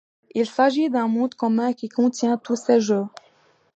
Il 0.33 0.47
s'agit 0.47 0.89
d'un 0.89 1.07
monde 1.07 1.35
commun 1.35 1.73
qui 1.73 1.87
contient 1.87 2.39
tous 2.39 2.55
ces 2.55 2.81
jeux. 2.81 3.05